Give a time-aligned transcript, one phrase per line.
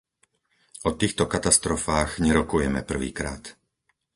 [0.81, 3.43] O týchto katastrofách nerokujeme prvýkrát.